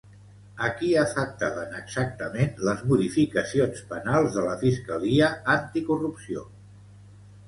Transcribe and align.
A 0.67 0.69
qui 0.77 0.87
afectaven 0.99 1.75
exactament 1.79 2.57
les 2.69 2.81
modificacions 2.91 3.83
penals 3.91 4.39
de 4.39 4.47
la 4.47 4.55
Fiscalia 4.63 5.29
Anticorrupció? 5.57 6.43